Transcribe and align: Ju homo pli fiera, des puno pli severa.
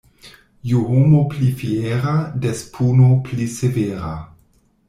Ju 0.69 0.79
homo 0.93 1.19
pli 1.33 1.51
fiera, 1.59 2.15
des 2.47 2.65
puno 2.79 3.13
pli 3.29 3.47
severa. 3.61 4.19